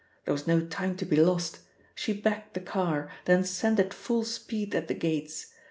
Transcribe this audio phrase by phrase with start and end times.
[0.25, 1.59] There was no time to be lost.
[1.93, 5.53] She backed the car, then sent it full speed at the gates.